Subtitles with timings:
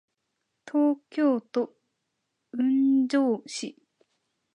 [0.65, 1.75] 東京都
[2.53, 3.77] 雲雀市